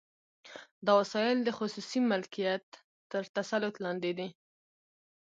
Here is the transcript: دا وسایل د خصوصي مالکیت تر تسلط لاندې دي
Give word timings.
دا 0.85 0.93
وسایل 1.01 1.37
د 1.43 1.49
خصوصي 1.57 1.99
مالکیت 2.11 2.65
تر 3.11 3.23
تسلط 3.35 3.75
لاندې 3.85 4.11
دي 4.17 4.29